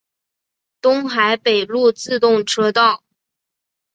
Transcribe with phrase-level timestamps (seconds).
[0.81, 3.03] 东海北陆自动车道。